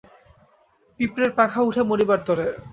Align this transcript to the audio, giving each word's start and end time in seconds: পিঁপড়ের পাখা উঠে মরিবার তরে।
পিঁপড়ের 0.99 1.31
পাখা 1.37 1.59
উঠে 1.61 1.81
মরিবার 1.89 2.19
তরে। 2.27 2.47